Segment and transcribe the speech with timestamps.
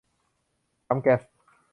[0.87, 1.21] ปั๊มแก๊ส